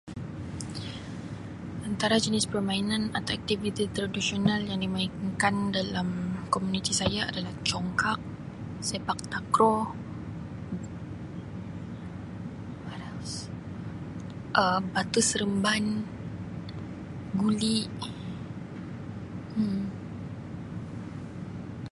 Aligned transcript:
"Antara 1.89 2.15
jenis 2.25 2.45
permainan 2.53 3.03
atau 3.17 3.31
aktiviti 3.39 3.83
tradisional 3.97 4.59
yang 4.69 4.79
dimainkan 4.85 5.55
dalam 5.77 6.07
komuniti 6.53 6.89
saya 7.01 7.21
adalah 7.29 7.53
Congkak, 7.61 8.17
Sepak 8.87 9.19
Takraw, 9.33 9.77
""what 12.89 12.97
else"" 13.11 13.35
Um 14.61 14.81
Batu 14.97 15.19
Seremban, 15.29 15.83
Guli 17.39 17.77
Um." 19.59 19.79